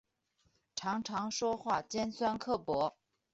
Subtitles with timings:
[0.75, 2.97] 常常说话尖酸刻薄